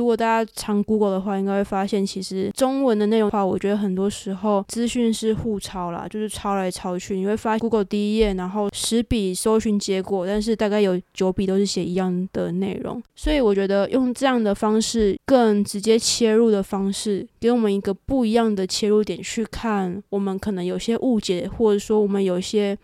[0.00, 7.18] 如果大家常 Google 的话，应该会发现，其实中文的内容的话，我觉得很多时候资讯是互抄啦，就是抄来抄去。
[7.18, 13.02] 你会发 Google 第一页，然后十笔搜寻结果，但是大概有九笔都是写一样的内容。
[13.14, 22.74] 所以我觉得用这样的方式，更直接切入的方式，给我们一个不一样的切入点去看，我们可能有些误解，或者说我们有些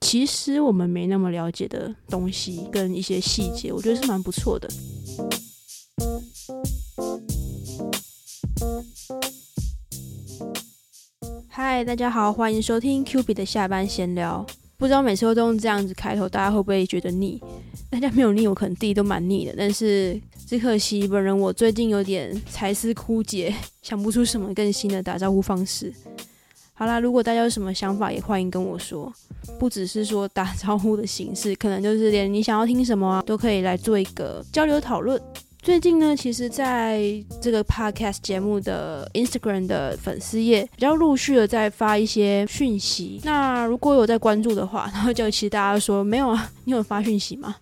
[0.00, 4.68] 其实我们没那么了解的东西跟一些细节，我觉得是蛮不错的。
[11.48, 14.44] 嗨，大家好，欢迎收听 Q B 的下班闲聊。
[14.76, 17.40] 不知道每次都用这样子开头，大家会不会觉得腻？
[17.88, 19.54] 大家没有腻，我可能自己都蛮腻的。
[19.56, 25.94] 但是只可惜本人我最近有点才思枯竭，想不出什么更新的打招呼方式。
[26.72, 29.12] 好啦，如果大家有什么想法，也欢迎跟我说。
[29.58, 35.20] 不只是说打招呼的形式，可能就是连你想要听什么啊，都可以来做一个交流讨论。
[35.64, 37.02] 最近呢，其实在
[37.40, 43.18] 这个 podcast 节目的 Instagram 的粉丝页，比较陆续的在发一些讯息。
[43.24, 47.56] 那如果有在关注的话，然后就其实大家说没有啊，你有发讯息吗？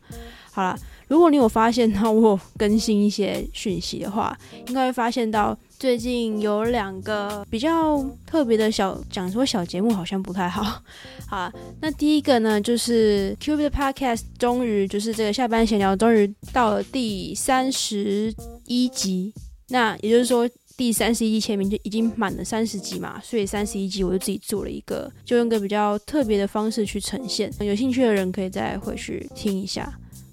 [0.50, 4.36] 好了，如果你有发现到我更新一些讯息的话，
[4.66, 5.56] 应该会发现到。
[5.82, 10.80] 最近有两个比较特别的小讲说小节目好像不太好，
[11.26, 18.32] 好，那第一个呢就是 Q B 的 Podcast 终于就是这个下班闲聊终于到了第三十
[18.64, 19.34] 一集，
[19.70, 29.92] 那也就是说第三十一集前面就已经满了三十集嘛，所以三十一集我就自己做了一个，就用个比较特别的方式去呈现，有兴趣的人可以再回去听一下。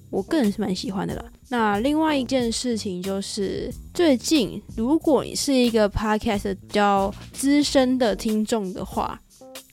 [0.09, 1.25] 我个人是蛮喜欢的啦。
[1.49, 9.19] 那另外一件事情就是，最近如果你是一个 podcast 比较资深的听众的话，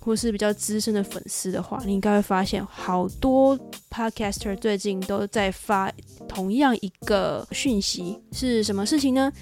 [0.01, 3.59] 或是比较资深的粉丝的话，你应该会发现好多
[3.91, 5.92] podcaster 最近都在发
[6.29, 9.33] 同样一个讯息，是什么事情呢？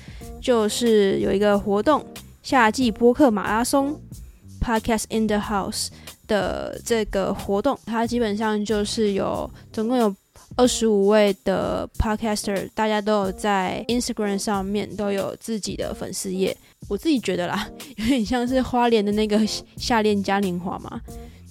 [0.40, 2.04] 就是有一个活动，
[2.42, 4.00] 夏季播客马拉松
[4.60, 5.88] podcast in the house
[6.26, 10.14] 的这个活动，它基本上就是有总共有。
[10.56, 16.56] 二十五位的 podcaster，大家都有在 Instagram 上面都有自己的粉丝页。
[16.88, 19.40] 我自己觉得啦， 有点像是花莲的那个
[19.76, 21.00] 夏恋嘉年华嘛，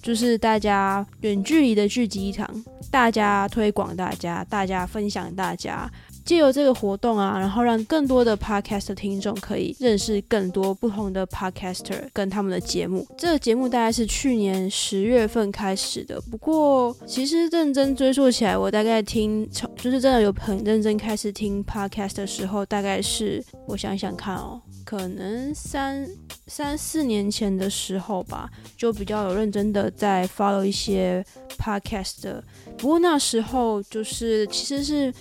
[0.02, 2.48] 就是大家远距离的聚集一场，
[2.90, 5.92] 大家推广大家，大家分享大家。
[6.26, 13.06] 借由这个活动啊，然后让更多的 podcast 听众可以认识更多不同的 podcaster 跟他们的节目。
[13.18, 26.08] 这个节目大概是去年十月份开始的，不过其实认真追溯起来，我大概听就是真的有很认真开始听 podcast 的时候，大概是我想想看哦，可能三
[26.48, 31.24] 三四年前的时候吧，就比较有认真的在 follow 一些
[31.58, 32.44] podcast 的。
[32.78, 35.14] 不过那时候就是其实是。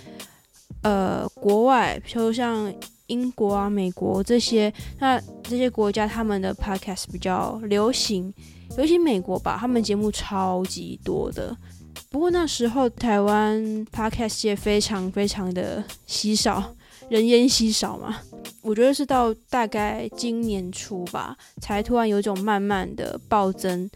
[0.83, 2.73] 呃，国外，比如像
[3.07, 8.33] 英国啊、美国这些，那这些国家他们的 podcast 比较流行，
[8.77, 11.57] 尤其美国吧，他们节目超级多的。
[12.11, 16.75] 不过那时候台湾 podcast 界非常非常的稀少，
[17.09, 18.19] 人烟稀少嘛。
[18.61, 23.89] 我觉得是到大概今年初吧，才突然有一种慢慢的暴增，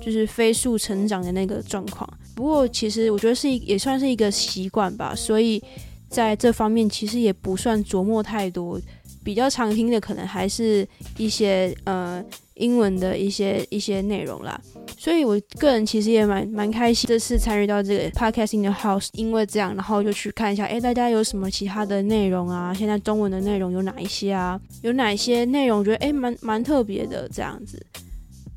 [0.00, 2.08] 就是飞速成长的那个状况。
[2.36, 5.60] 不过其实我觉得是也算是一个习惯吧，所以。
[6.08, 8.80] 在这方面其实也不算琢磨太多，
[9.22, 10.86] 比较常听的可能还是
[11.16, 12.24] 一些呃
[12.54, 14.60] 英文的一些一些内容啦。
[14.96, 22.72] 所以我个人其实也蛮蛮开心，这次参与到这个 podcasting 的 house，因为这样，然后就去看一下，哎，大家有什么其他的内容啊？
[22.74, 24.60] 现在中文的内容有哪一些啊？
[24.82, 27.84] 有哪些内容觉得哎蛮蛮特别的这样子？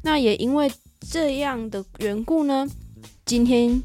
[0.03, 0.71] 那也因为
[1.11, 2.67] 这样的缘故呢，
[3.25, 3.83] 今天。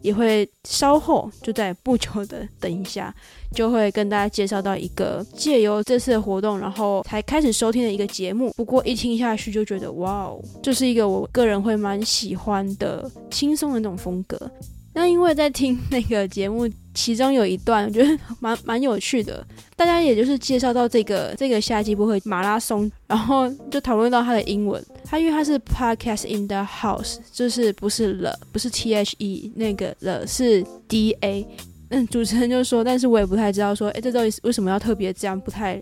[0.00, 3.14] 也会稍后就在不久的等一下，
[3.52, 8.52] 就会跟大家介绍到一个借由这次的活动，然后才开始收听的一个节目。
[8.56, 14.50] 不过一听下去就觉得哇哦，这是一个我个人会蛮喜欢的轻松的那种风格。
[14.98, 24.84] 那因为在听那个节目，其中有一段我觉得蛮蛮有趣的，大家也就是介绍到这个这个夏季不会马拉松，然后就讨论到它的英文。
[25.04, 31.46] 它因为它是 podcast in the house，就是不是了，不是 T H E 那个了，是 D A。
[31.90, 35.80] 嗯，主持人就说，但是我也不太知道说，哎，这到底是为什么要特别这样，不太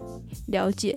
[0.49, 0.95] 了解。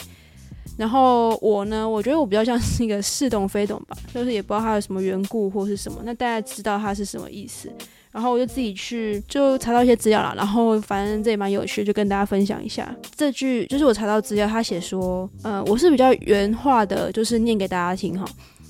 [0.78, 6.02] 然后我呢，我觉得我比较像是一个似懂非懂吧，就是也不知道它有什么缘故或是什么。
[6.04, 7.72] 那大家知道它是什么意思？
[8.12, 12.96] 然后我就自己去就查到一些资料了，然后反正这也蛮有趣，就跟大家分享一下。
[13.16, 18.26] 这句就是我查到资料，他写说，呃，我是比较原话的，就是念给大家听哈。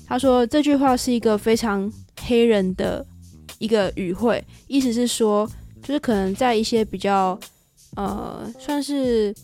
[0.06, 1.90] 他说这句话是一个非常
[2.22, 3.04] 黑人的
[3.58, 5.48] 一个语汇，意思是说，
[5.82, 7.38] 就是可能在一些比较
[7.96, 9.34] 呃算是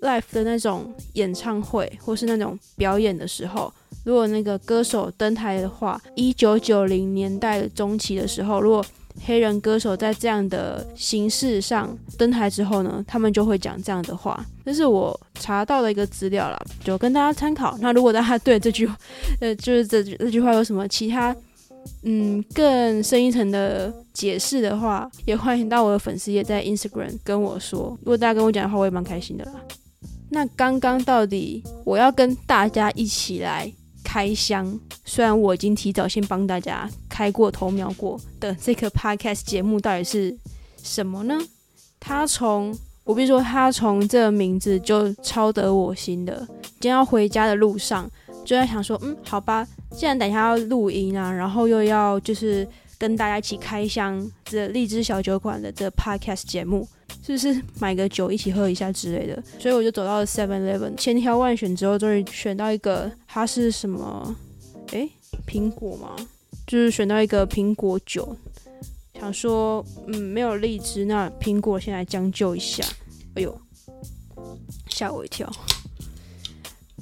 [0.00, 3.72] live 的那种演唱会或是那种表演的时候，
[4.04, 8.84] 如果那个歌手登台的话，一九九零年代中期的时候，如果
[9.24, 14.44] 黑人歌手在这样的形式上登台之后呢，他们就会讲这样的话。
[14.64, 17.76] 这是我查到的一个资料了，就跟大家参考。
[17.80, 18.88] 那如果大家对这句，
[19.40, 21.34] 呃，就是这这句话有什么其他？
[22.02, 27.96] 嗯，更深一层的解释的话，也欢迎到我的粉丝页在 Instagram 跟我说。
[28.00, 29.52] 如果大家跟我讲的话，我也蛮开心的啦。
[30.30, 33.72] 那刚刚到底我要跟大家一起来
[34.04, 40.36] 开箱，虽然我已经提早先帮大家开过头瞄过的这个 Podcast 节目到底是
[40.82, 41.38] 什么呢？
[42.00, 46.46] 他从我必须说，他从这个名字就超得我心的。
[46.80, 48.10] 今天要回家的路上。
[48.44, 52.66] 就在想说，嗯，好吧，既然等一下要录音啊，然后又要就是
[52.96, 56.88] 跟大家一起开箱这荔枝小酒馆的这 podcast 节目，
[57.28, 59.42] 就是买个酒一起喝一下之类的？
[59.58, 64.34] 所以我就走到了 Seven Eleven，千挑万选之后，终于选到一个，它是什么？
[64.92, 65.10] 诶，
[65.46, 66.16] 苹果吗？
[66.66, 68.34] 就是选到一个苹果酒，
[69.20, 72.82] 想说，嗯，没有荔枝，那苹果先来将就一下。
[73.34, 73.60] 哎呦，
[74.88, 75.52] 吓我一跳。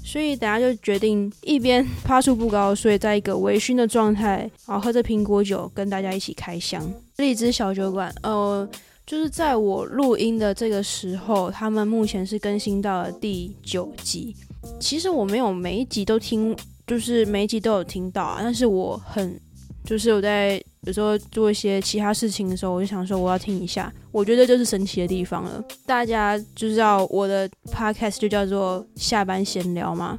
[0.04, 6.92] 所以等下就决定一边趴数不高，所以在一个微醺的状态，然后喝着苹果酒，跟大家一起开箱。
[7.18, 8.68] 荔枝小酒馆，呃，
[9.06, 14.34] 就是在我录音的这个时候，他们目前是更新到了第九集。
[14.80, 16.56] 其实我没有每一集都听，
[16.86, 19.40] 就是每一集都有听到啊，但是我很，
[19.84, 20.62] 就是我在。
[20.82, 25.60] 有时候做一些其他事情的时候，我就想说我要听一下，我觉得就是神奇的地方了。
[25.84, 30.16] 大家就知道我的 podcast 就叫做下班闲聊嘛，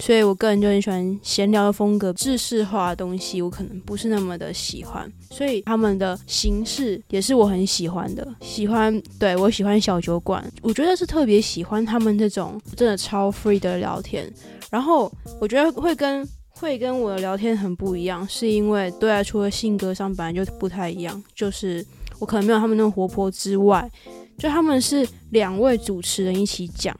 [0.00, 8.26] 所以我个人就很喜欢闲聊的风格，知识化的东西我可能不是那么的喜欢，所以他们的形式也是我很喜欢的。
[8.40, 14.32] 喜欢对我喜欢小酒馆，我觉得是特别喜欢他们这种真的超 free 的聊天，
[14.70, 16.26] 然后我觉得会跟。
[16.60, 21.86] 会跟我的聊天很不一样，是因为对啊，除了性格上本来就不太一样，就是
[22.18, 23.88] 我可能没有他们那么活泼之外，
[24.36, 26.92] 就他们是两位主持人一起讲，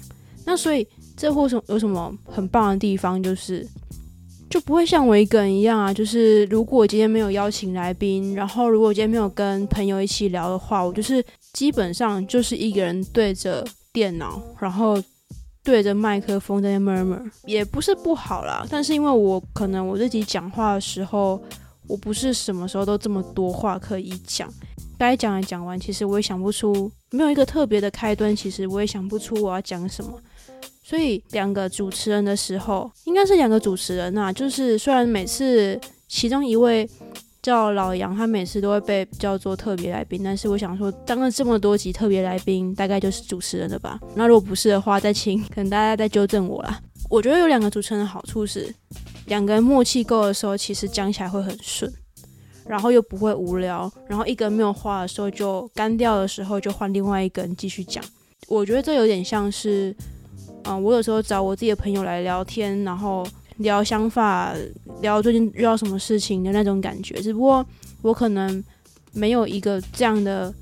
[0.44, 0.86] 那所以
[1.18, 3.66] 这或什有什么很棒的地方，就是
[4.48, 11.22] 就不会像我一个人一样啊，就是如果今天没有邀请来宾，然后如果今天没有跟朋友一起聊的话，我就是
[11.52, 15.02] 基本上就是一个人对着电脑，然后。
[15.64, 21.38] 对着麦克风在那 murmur 也不是不好啦，但是因为我可能我自己讲话的时候，
[21.86, 24.48] 我不是什么时候都这么多话可以讲，
[24.96, 30.18] 该讲的讲完，其实我也想不出，没有一个特别的开端，其实我也想不出我要讲什么。
[30.88, 36.88] 所以两个主持人的时候，应该是两个主持人呐，就是虽然每次其中一位。
[37.40, 43.98] 叫老杨，他每次都会被叫做特别来宾，但是我想说，当了这么多集特别来宾，大概就是主持人了吧？
[44.16, 46.80] 那如果不是的话，再请，可能大家再纠正我啦。
[47.08, 48.74] 我觉得有两个主持人的好处是，
[49.26, 51.90] 两个人默契够的时候，其实讲起来会很顺，
[52.66, 58.04] 然后又不会无聊，然后一个没有话的时候就干掉的时候，就换另外一个人继续讲。
[58.48, 59.94] 我觉得这有点像是，
[60.64, 63.26] 嗯，我有时候找我自己的朋友来聊天，然后。
[63.58, 64.54] 聊想法，
[65.00, 67.20] 聊最近遇到什么事情的那种感觉。
[67.20, 67.66] 只不过
[68.02, 68.62] 我可能
[69.12, 70.54] 没有一个这样的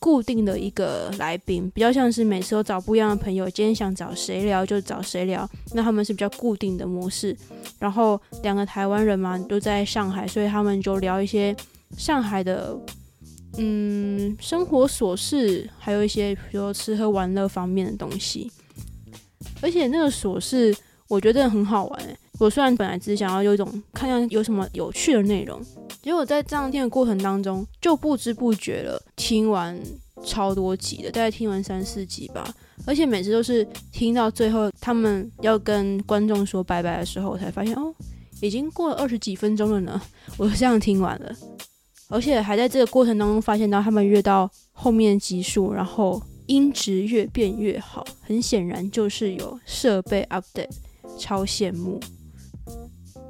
[0.00, 3.48] 固定的一个来宾，比较像是每次都找不一样的朋友。
[3.48, 7.36] 今天想找谁聊就找谁聊，那他们是比较固定的模式。
[7.78, 11.54] 然后两个台湾人嘛，都在上海，所以他们就聊一些
[11.96, 12.76] 上海的
[13.58, 18.50] 嗯生活琐事，还有一些比如吃喝玩乐方面的东西。
[19.64, 20.76] 而且那个锁是，
[21.08, 22.14] 我觉得很好玩诶。
[22.38, 25.58] 我虽然本来只是想要有一种看看有什么有趣的内容，
[26.02, 29.80] 结果在这样听的过程当中，就不知不觉了听完
[30.22, 32.54] 超多集的，大概听完三四集吧。
[32.84, 37.94] 而且每次都是听到最后，他们要跟观众说拜拜的时候，我才发现哦，
[38.42, 39.98] 已经过了二十几分钟了呢。
[40.36, 41.34] 我就这样听完了，
[42.08, 50.68] 而且还在这个过程当中发现到他们越到后面集数，然后音质越变越好，很显然就是有设备 update，
[51.18, 52.00] 超羡慕。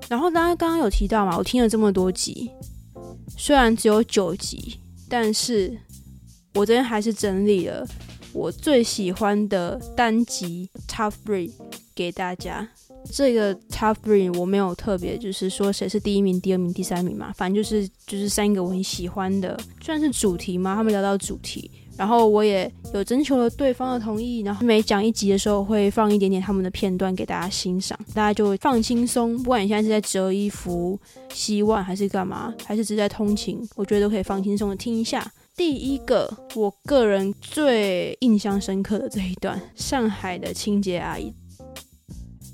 [0.09, 2.51] 然后大家刚刚有提到嘛，我听了这么多集，
[3.37, 4.79] 虽然只有九集，
[5.09, 5.79] 但是
[6.55, 7.87] 我这边还是整理了
[8.33, 11.53] 我最喜欢的单集 Top Three
[11.95, 12.69] 给大家。
[13.11, 21.71] 这个 Top Three 我没有特别就是说谁是第一名、第二名、第三名嘛，反正就是就是三个我很喜欢的，算是主题嘛，他们聊到主题。
[21.97, 29.37] 然后我也有征求了对方的同意，然后每讲一集的时候会放一点点他们的片段给大家欣赏，大家就放轻松。
[29.41, 30.99] 不管你现在是在折衣服、
[31.33, 35.25] 洗碗还是干嘛，还是只在通勤，我觉得都可以放轻松的听一下。
[35.57, 41.33] 第一个，我个人最印象深刻的这一段，上海的清洁阿姨。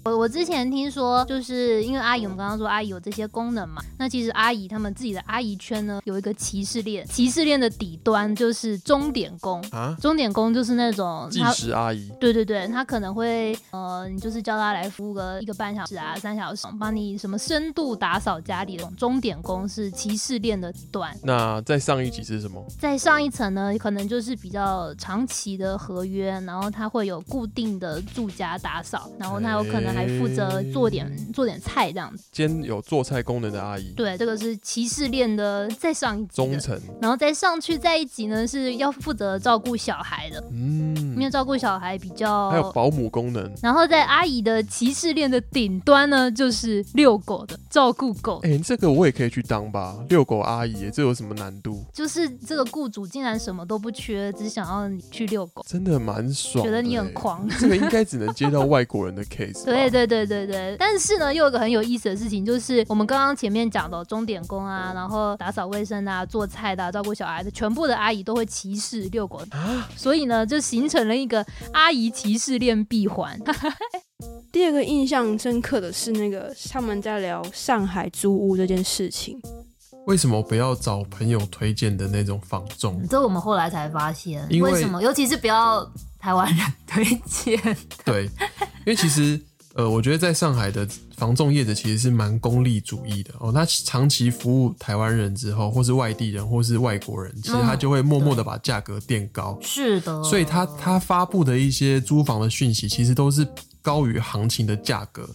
[0.03, 21.15] 我我之前听说，就是因为阿姨，我们刚刚说阿姨有这些功能嘛，那其实阿姨他们自己的阿姨圈呢，有一个骑士链，骑士链的底端就是钟点工啊，钟点工就是那种计时阿姨，对对对，他可能会呃，你就是叫他来服务个一个半小时啊，三小时，帮你什么深度打扫家里的钟点工是骑士链的端。
[21.23, 22.65] 那在上一级是什么？
[22.79, 29.90] 在上一层呢，可能就是比较长期的合约，然后他会有固定的住家打扫，然后他有可能。
[29.93, 33.93] 还负责做点做点菜这样子，兼有做菜功能的阿姨。
[33.97, 40.43] 对，这个是骑士链的再上一级，中层，然后再上去再一级呢，是要负责照顾小孩的。
[40.53, 43.51] 嗯，因为照顾小孩比较还有保姆功能。
[43.63, 48.41] 然后在阿姨的骑士链的顶端呢，就是遛狗的，照顾狗。
[48.43, 51.85] 哎，这个我也可以去当吧，遛狗阿姨，这有什么难度？
[51.93, 56.65] 就是这个雇主竟然什么都不缺，只想要你去遛狗，真的蛮爽。
[56.65, 59.65] 觉得你很狂，这个应该只能接到外国人的 case。
[59.67, 59.80] 对。
[59.89, 69.41] 对对对对，但是呢，又有一个很有意思的事情，就是我们刚刚前面讲的钟点工啊，然后打扫卫生啊、做菜的、照顾小孩的，全部的阿姨都会歧视遛狗，
[69.97, 73.39] 所以呢，就形成了一个阿姨歧视链闭环。
[74.53, 79.41] 第二个印象深刻的是那个他们在聊上海租屋这件事情，
[80.07, 83.01] 为什么不要找朋友推荐的那种房仲？
[83.09, 85.01] 这我们后来才发现，为什么？
[85.01, 87.59] 尤其是不要台湾人推荐。
[88.05, 89.41] 对，因为其实。
[89.75, 90.87] 呃，我觉得在上海的
[91.17, 93.53] 房仲业者其实是蛮功利主义的哦。
[93.53, 99.57] 他长期服务台湾人之后，或是外地人，或是外国人，其实他就会默默的把价格垫高。
[99.63, 103.47] 是的，所以他他发布的一些租房的讯息，其实都是
[103.81, 105.29] 高于行情的价格。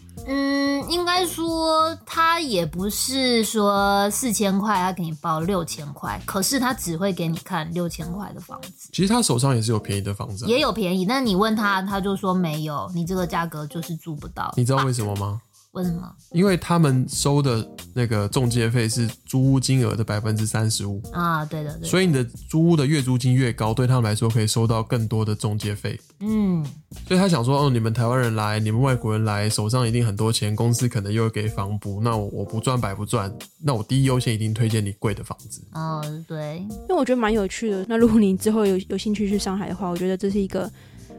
[1.26, 8.90] 说，他也不是说四千块，他给你报六千块，可是他只会给你看六千块的房子。
[8.92, 14.54] 其实他手上也是有便宜的房子，也有便宜，但你问他，他就说没有，你这个价格就是租不到。
[14.56, 15.42] 你知道为什么吗？
[15.76, 16.10] 为什么？
[16.32, 26.00] 因为他们收的那个中介费是租屋金额的百分之三十五啊，对的，所以你的租屋的月租金越高，对他们来说可以收到更多的中介费。
[26.22, 26.66] 嗯，
[27.06, 33.30] 所以他想说，哦，你们台湾人来，你们外国人来，手上一定很多钱，公司可能又给房补，那我我不赚白不赚，
[33.62, 35.62] 那我第一优先一定推荐你贵的房子。
[35.74, 37.86] 哦，对，因为我觉得蛮有趣的。
[37.90, 40.72] 那如果你之后有有兴趣去上海的话，我觉得这是一个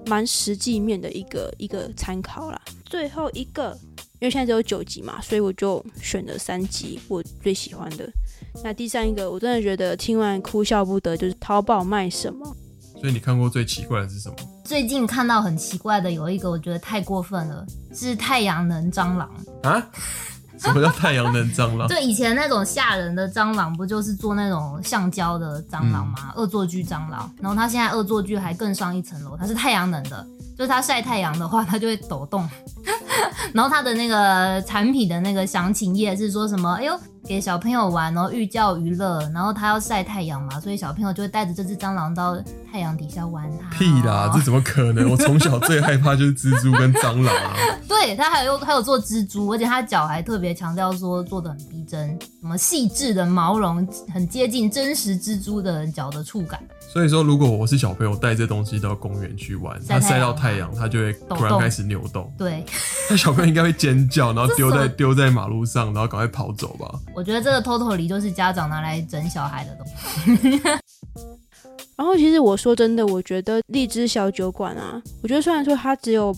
[0.06, 2.58] 蛮实际面的一个一个参考啦。
[2.86, 3.76] 最后一个。
[4.20, 8.10] 因为现在只有九集嘛，所以我就选了三集我最喜欢的。
[8.64, 12.56] 那第三一个，我真的觉得听完哭笑不得，就是淘宝卖什么。
[12.98, 14.36] 所以你看过最奇怪的是什么？
[14.64, 19.30] 最近看到很奇怪的有一个，我觉得太过分了，是太阳能蟑螂
[19.62, 19.86] 啊？
[20.58, 21.86] 什么叫太阳能蟑螂？
[21.88, 26.32] 对，以前那种吓人的蟑螂，不就是做那种橡胶的蟑螂吗？
[26.34, 27.30] 恶作剧蟑螂。
[27.38, 30.26] 然后它现在恶作剧还更上一层楼，它是太阳能的，
[30.56, 32.48] 就是它晒太阳的话，它就会抖动。
[33.52, 36.74] 然后它的那个产品的那个详情页是说什么？
[36.74, 39.20] 哎呦，给小朋友玩，然后寓教于乐。
[39.34, 42.36] 然后他要晒太阳嘛，所以小朋友就会带着这只蟑螂到
[42.70, 43.76] 太阳底下玩它。
[43.76, 45.08] 屁啦，这怎么可能？
[45.10, 47.54] 我从小最害怕就是蜘蛛跟蟑螂啊。
[47.88, 56.60] 对，他还有还有做蜘蛛，而且他脚还特别强调说做的很逼真，什么细致的毛绒，很接近真实蜘蛛的脚的触感。
[56.92, 62.32] 所以说，如果我是小朋友带这东西到公园去玩，它晒到太阳，它就会突然开始扭动。
[62.36, 62.64] 对，
[63.08, 66.98] 那小朋友应该会尖叫，然后丢在丢在马路上，然后赶快跑走吧。
[67.14, 70.60] 我觉得这个 totally 就是家长拿来整小孩的东西。
[71.96, 76.34] 然后，其实我说真的，我觉得荔枝小酒馆啊，我觉得虽然说它只有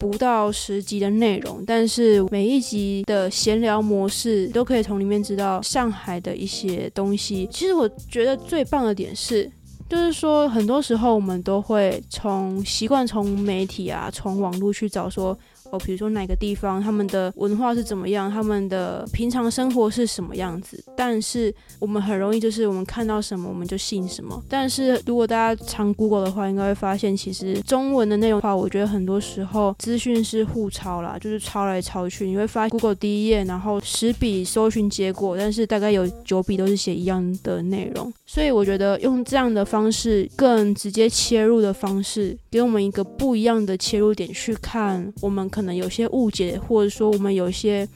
[0.00, 7.46] 不到十集的内容，但是每一集的闲聊模式都可以从里面知道上海的一些东西。
[7.52, 9.48] 其实我觉得最棒的点是。
[9.90, 15.36] 就是说，很多时候我们都会从习惯从媒体啊，从网络去找说。
[15.70, 20.82] 哦，比如说哪个地方他们的文化是怎么样，他们的平常生活是什么样子？
[20.96, 24.42] 但是我们很容易就是我们看到什么我们就信什么。
[24.48, 32.26] 但是如果大家常 Google 的话，应该会发现其实中文的内容的话，我觉得很多时候资讯是互抄啦，就是抄来抄去。
[32.26, 38.12] 你会发现 Google 第一页，然后十笔搜寻结果，但是大概有九笔都是写一样的内容。
[38.26, 45.48] 所以我觉得用这样的方式，更直接切入的方式，给我们一个不一样的切入点去看我们。
[45.60, 47.86] 可能有些误解，或者说我们有些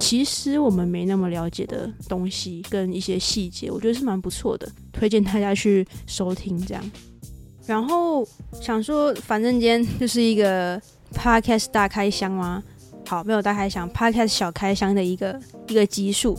[0.00, 6.90] 其实我们没那么了解的东西跟一些细节，我觉得是蛮不错的，推荐大家去收听这样。
[7.64, 8.26] 然后
[8.60, 10.80] 想说，反正今天就是一个
[11.14, 12.60] podcast 大开箱吗？
[13.06, 16.36] 好，没有大开箱，podcast 小开箱的一个一个集数。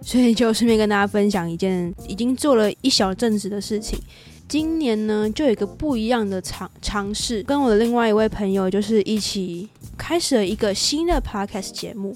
[0.00, 3.98] 所以就顺便跟大家分享一件已经做了一小阵子的事情。
[4.48, 12.14] 今年呢，就有一个不一样的尝尝试，跟我的另外一位朋友就是一起开始了一个新的 podcast 节目。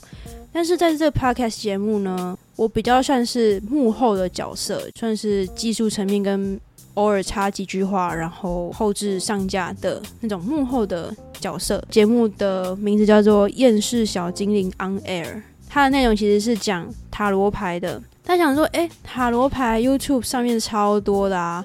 [0.53, 6.59] 但是在这个 podcast 节目呢，我比较算是幕后的角色，算是技术层面跟
[6.95, 11.83] 偶尔插几句话，然后后置上架的那种幕后的角色。
[11.91, 15.25] 节目的名字叫做《厌世小精灵 On Air》，
[15.69, 18.03] 它的内容其实是讲塔罗牌的。
[18.25, 21.65] 他想说，哎，塔罗牌 YouTube 上面超多的啊。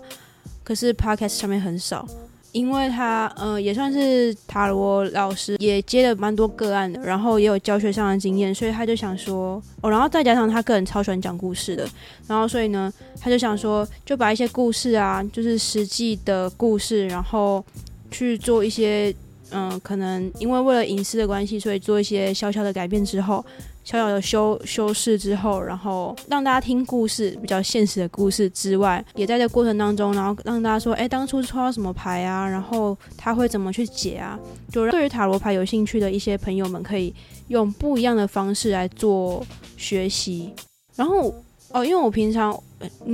[0.64, 2.08] 可是 podcast 上面很少，
[2.52, 11.88] 因为他呃也算是塔罗老师，也接了蛮多个案的，然后也有教学上的经验，所以他就想说哦，然后再加上他个人超喜欢讲故事的，
[12.28, 17.64] 然后所以呢，他就想说就把一些故事啊，就是实际的故事，然后
[18.10, 19.14] 去做一些
[19.52, 23.46] 嗯，可能因为为了隐私的关系，所以做一些小小的改变之后。
[23.84, 32.48] 小小的修修饰之后，然后让大家听故事，比较现实的故事之外，也在这过程当中，然后让大家说，哎，当初抽到什么牌啊？
[32.48, 34.40] 然后他会怎么去解啊？
[34.72, 37.14] 就对于塔罗牌有兴趣的一些朋友们，可以
[37.50, 40.54] 用不一样的方式来做学习。
[40.96, 41.34] 然后
[41.72, 42.58] 哦，因为我平常，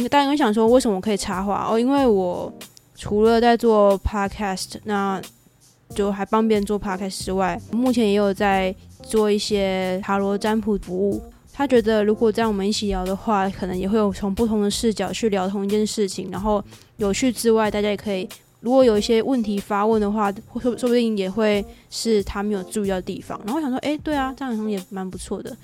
[0.10, 1.68] 大家会想说，为什么我可以插话？
[1.70, 2.52] 哦，因为我
[2.96, 5.20] 除了在做 podcast，那
[5.96, 8.76] 就还帮别人做 podcast 之外，目前也有在。
[9.02, 16.64] 做一些塔罗占卜服务，他觉得如果这样我们一起聊的话，可能也会有从不同的视角去聊同一件事情，然后
[16.98, 18.28] 有趣之外，大家也可以
[18.60, 20.32] 如果有一些问题发问的话，
[20.62, 23.40] 说说不定也会是他没有注意到的地方。
[23.46, 25.56] 然后想说，哎，对啊，这样好像也蛮不错的，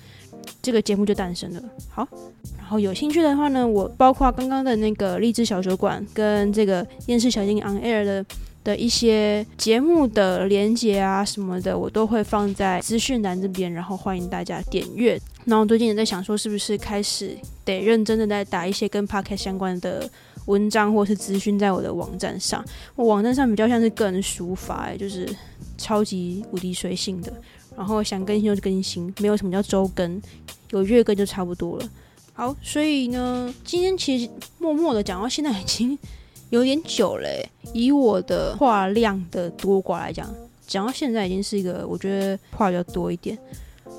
[0.62, 1.62] 这个节目就诞生了。
[1.90, 2.08] 好，
[2.56, 8.24] 然后有兴趣的话呢，我包括刚刚的那个励志小酒馆跟这个厌世小精灵 on air 的。
[8.66, 15.16] 的一些节目的连接啊什么的，我都会放在资讯栏这边，然后欢迎大家点阅。
[15.44, 20.10] 那我最近也在想说，是不是开始得认真的在打一些跟 p o c a s t 相关的
[20.46, 22.64] 文章或是资讯在我的网站上。
[22.96, 25.28] 我网站上比较像是个人书法，就是
[25.78, 27.32] 超级无敌随性的，
[27.76, 30.20] 然后想更新就更新，没有什么叫周更，
[30.72, 31.88] 有月更就差不多了。
[32.32, 35.96] 好，所以呢，今天其实默默的讲到现在已经。
[36.50, 40.32] 有点久嘞，以我的话量的多寡来讲，
[40.66, 43.36] 讲到现在已经是一个我觉得话比较多一点。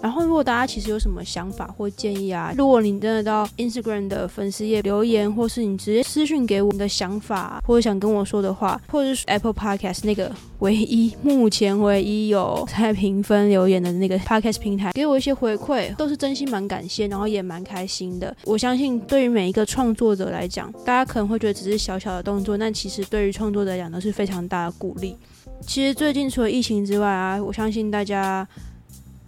[0.02, 18.36] 然后，如果大家其实有什么想法或建议啊，如果你真的到 Instagram 的粉丝页留言，或是你直接私信给我的想法，或者想跟我说的话，或者是 Apple Podcast 那个唯一目前唯一有在评分留言的那个 Podcast 平台，给我一些回馈，都是真心蛮感谢，然后也蛮开心的。
[18.46, 25.18] 我相信对于每一个创作者来讲，大家可能会觉得只是小小的动作，但其实对于创作者来讲都是非常大的鼓励。
[25.62, 28.48] 其实最近除了疫情之外啊，我相信大家。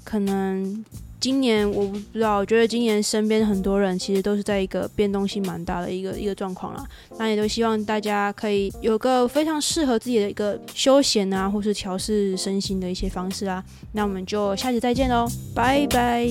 [0.10, 0.84] 可能
[1.20, 6.84] 今年我不知道，我觉得今年身边很多人其实都是在一个变动性蛮大的一个一个状况啦。
[7.20, 13.64] 那也都希望大家可以有个非常适合自己的一个休闲啊，或是调试身心的一些方式啊。
[13.92, 16.28] 那我们就下期再见喽，拜拜。